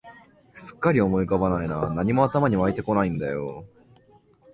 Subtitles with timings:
[0.55, 3.67] すっかり思い浮かばないな、何も頭に湧いてこないんだよ